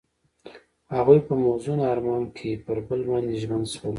[0.95, 3.89] هغوی په موزون آرمان کې پر بل باندې ژمن شول.